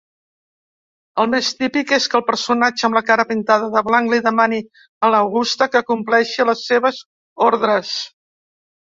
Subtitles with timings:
[1.23, 4.61] El més típic és que el personatge amb la cara pintada de blanc li demani
[5.07, 7.03] a l'Auguste que compleixi les seves
[7.49, 7.93] ordres.